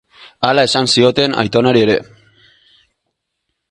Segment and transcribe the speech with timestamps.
[0.47, 2.01] Hala esan zioten aitonari ere.